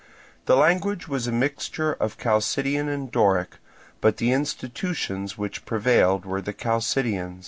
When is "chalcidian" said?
2.17-2.89, 6.53-7.39